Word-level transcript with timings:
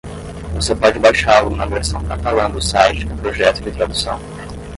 Você 0.55 0.75
pode 0.75 0.97
baixá-lo 0.97 1.55
na 1.55 1.67
versão 1.67 2.03
catalã 2.03 2.49
do 2.49 2.59
site 2.59 3.05
do 3.05 3.13
projeto 3.17 3.61
de 3.61 3.69
tradução. 3.69 4.19